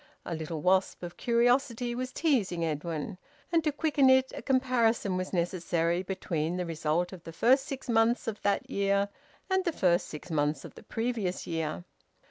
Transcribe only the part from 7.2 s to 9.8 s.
the first six months of that year and the